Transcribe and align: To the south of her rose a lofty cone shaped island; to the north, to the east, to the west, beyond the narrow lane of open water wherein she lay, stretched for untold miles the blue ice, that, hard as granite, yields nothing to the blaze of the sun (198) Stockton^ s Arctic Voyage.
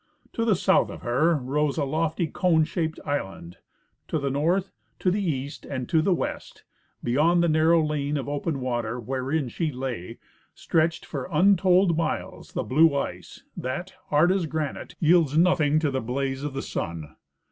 To 0.33 0.45
the 0.45 0.55
south 0.55 0.89
of 0.89 1.03
her 1.03 1.35
rose 1.35 1.77
a 1.77 1.83
lofty 1.85 2.25
cone 2.25 2.63
shaped 2.63 2.99
island; 3.05 3.57
to 4.07 4.17
the 4.17 4.31
north, 4.31 4.71
to 4.97 5.11
the 5.11 5.21
east, 5.23 5.67
to 5.89 6.01
the 6.01 6.11
west, 6.11 6.63
beyond 7.03 7.43
the 7.43 7.47
narrow 7.47 7.85
lane 7.85 8.17
of 8.17 8.27
open 8.27 8.61
water 8.61 8.99
wherein 8.99 9.47
she 9.47 9.71
lay, 9.71 10.17
stretched 10.55 11.05
for 11.05 11.29
untold 11.31 11.95
miles 11.95 12.53
the 12.53 12.63
blue 12.63 12.95
ice, 12.95 13.43
that, 13.55 13.93
hard 14.07 14.31
as 14.31 14.47
granite, 14.47 14.95
yields 14.99 15.37
nothing 15.37 15.77
to 15.77 15.91
the 15.91 16.01
blaze 16.01 16.41
of 16.41 16.55
the 16.55 16.63
sun 16.63 16.83
(198) 16.83 16.97
Stockton^ 16.97 17.03
s 17.03 17.03
Arctic 17.11 17.17
Voyage. 17.19 17.19